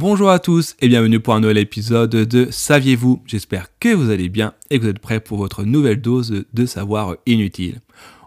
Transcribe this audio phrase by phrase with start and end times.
[0.00, 3.20] Bonjour à tous et bienvenue pour un nouvel épisode de Saviez-vous?
[3.26, 6.66] J'espère que vous allez bien et que vous êtes prêts pour votre nouvelle dose de
[6.66, 7.80] savoir inutile.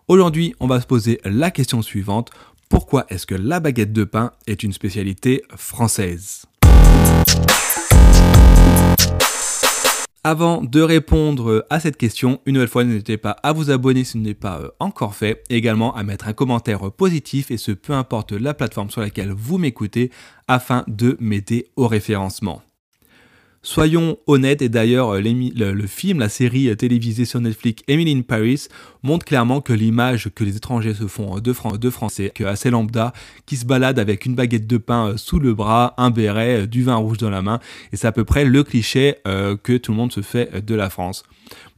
[0.09, 2.29] Aujourd'hui, on va se poser la question suivante.
[2.67, 6.43] Pourquoi est-ce que la baguette de pain est une spécialité française?
[10.23, 14.11] Avant de répondre à cette question, une nouvelle fois, n'hésitez pas à vous abonner si
[14.11, 17.93] ce n'est pas euh, encore fait, également à mettre un commentaire positif, et ce peu
[17.93, 20.11] importe la plateforme sur laquelle vous m'écoutez,
[20.47, 22.61] afin de m'aider au référencement.
[23.63, 28.67] Soyons honnêtes, et d'ailleurs le, film, la série télévisée sur Netflix Emily in Paris
[29.03, 33.13] montre clairement que l'image que les étrangers se font de, de Français, que assez lambda,
[33.45, 36.65] qui se balade avec une baguette de pain euh, sous le bras, un béret, euh,
[36.65, 37.59] du vin rouge dans la main,
[37.93, 40.73] et c'est à peu près le cliché euh, que tout le monde se fait de
[40.73, 41.21] la France.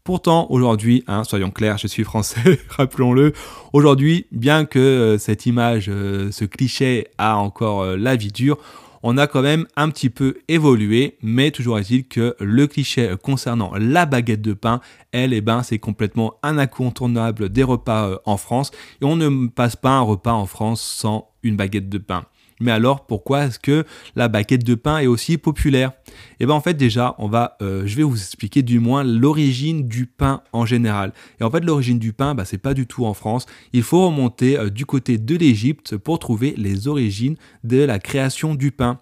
[0.05, 3.33] Pourtant, aujourd'hui, hein, soyons clairs, je suis français, rappelons-le,
[3.73, 8.57] aujourd'hui, bien que cette image, ce cliché a encore la vie dure,
[9.03, 13.73] on a quand même un petit peu évolué, mais toujours est-il que le cliché concernant
[13.77, 18.37] la baguette de pain, elle, eh ben, c'est complètement un incontournable des repas euh, en
[18.37, 22.25] France, et on ne passe pas un repas en France sans une baguette de pain.
[22.59, 25.91] Mais alors, pourquoi est-ce que la baguette de pain est aussi populaire?
[26.39, 29.87] Eh bien, en fait, déjà, on va, euh, je vais vous expliquer du moins l'origine
[29.87, 31.13] du pain en général.
[31.39, 33.45] Et en fait, l'origine du pain, bah, c'est pas du tout en France.
[33.73, 38.55] Il faut remonter euh, du côté de l'Égypte pour trouver les origines de la création
[38.55, 38.99] du pain.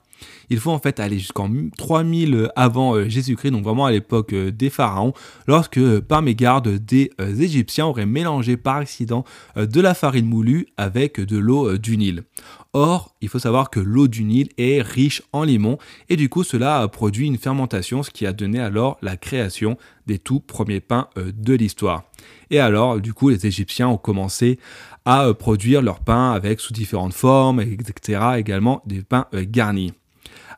[0.51, 4.69] Il faut en fait aller jusqu'en 3000 avant euh, Jésus-Christ, donc vraiment à l'époque des
[4.69, 5.13] pharaons,
[5.47, 11.37] lorsque par mégarde des Égyptiens auraient mélangé par accident de la farine moulue avec de
[11.39, 12.23] l'eau du Nil.
[12.73, 15.77] Or, il faut savoir que l'eau du Nil est riche en limon
[16.07, 19.77] et du coup cela a produit une fermentation, ce qui a donné alors la création
[20.07, 22.03] des tout premiers pains de l'histoire.
[22.49, 24.59] Et alors, du coup, les Égyptiens ont commencé
[25.05, 28.19] à produire leurs pains avec sous différentes formes, etc.
[28.37, 29.93] également des pains garnis.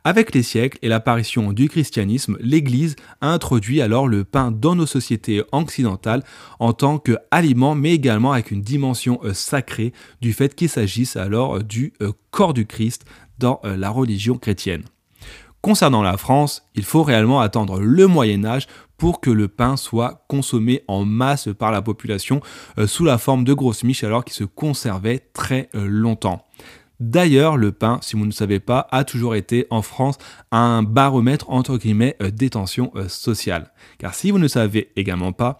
[0.06, 4.86] Avec les siècles et l'apparition du christianisme, l'Église a introduit alors le pain dans nos
[4.86, 6.24] sociétés occidentales
[6.60, 11.56] en tant qu'aliment, mais également avec une dimension euh, sacrée du fait qu'il s'agisse alors
[11.56, 13.06] euh, du euh, corps du Christ
[13.40, 14.84] dans la religion chrétienne.
[15.62, 20.26] Concernant la France, il faut réellement attendre le Moyen Âge pour que le pain soit
[20.30, 22.42] consommé en masse par la population
[22.86, 26.46] sous la forme de grosses miches alors qu'il se conservait très longtemps.
[27.04, 30.18] D'ailleurs, le pain, si vous ne savez pas, a toujours été en France
[30.54, 33.74] un baromètre entre guillemets euh, des tensions euh, sociales.
[33.98, 35.60] Car si vous ne savez également pas,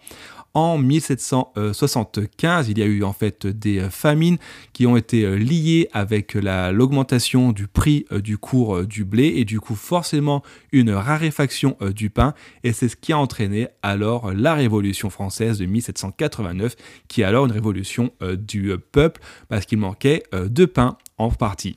[0.54, 4.38] en 1775, il y a eu en fait des euh, famines
[4.72, 9.74] qui ont été liées avec l'augmentation du prix du cours du blé et du coup
[9.74, 12.32] forcément une raréfaction du pain
[12.62, 16.74] et c'est ce qui a entraîné alors la Révolution française de 1789
[17.06, 21.76] qui est alors une révolution du peuple parce qu'il manquait de pain en partie.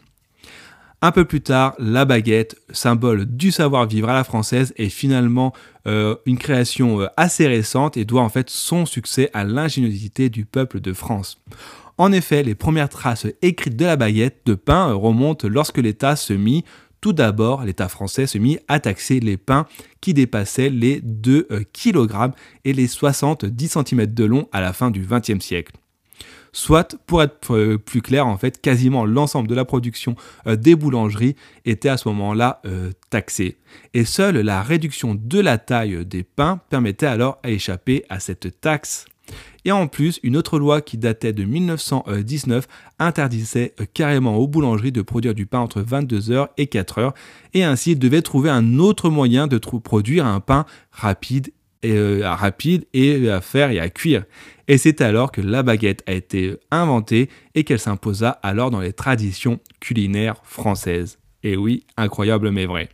[1.02, 5.54] Un peu plus tard, la baguette, symbole du savoir-vivre à la française, est finalement
[5.86, 10.46] euh, une création euh, assez récente et doit en fait son succès à l'ingéniosité du
[10.46, 11.40] peuple de France.
[12.00, 16.34] En effet, les premières traces écrites de la baguette de pain remontent lorsque l'État se
[16.34, 16.66] mit,
[17.00, 19.68] tout d'abord, l'État français se mit à taxer les pains
[20.02, 22.34] qui dépassaient les 2 euh, kg
[22.66, 25.74] et les 70 cm de long à la fin du XXe siècle
[26.58, 30.16] soit, pour être euh, plus clair, en fait, quasiment l'ensemble de la production
[30.48, 31.36] euh, des boulangeries
[31.66, 33.58] était à ce moment-là euh, taxée.
[33.94, 38.60] Et seule la réduction de la taille des pains permettait alors à échapper à cette
[38.60, 39.06] taxe.
[39.66, 42.66] Et en plus, une autre loi qui datait de 1919
[42.98, 47.12] interdisait carrément aux boulangeries de produire du pain entre 22h et 4h,
[47.54, 51.52] et ainsi ils devaient trouver un autre moyen de produire un pain rapide
[51.84, 54.24] et, rapide et à faire et à cuire.
[54.68, 58.94] Et c'est alors que la baguette a été inventée et qu'elle s'imposa alors dans les
[58.94, 61.20] traditions culinaires françaises.
[61.44, 62.90] Et oui, incroyable mais vrai.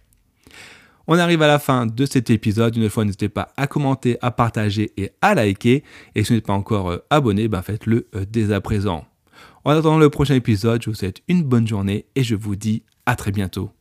[1.07, 2.77] On arrive à la fin de cet épisode.
[2.77, 5.83] Une fois, n'hésitez pas à commenter, à partager et à liker.
[6.15, 9.05] Et si vous n'êtes pas encore euh, abonné, ben faites-le euh, dès à présent.
[9.65, 12.83] En attendant le prochain épisode, je vous souhaite une bonne journée et je vous dis
[13.05, 13.71] à très bientôt.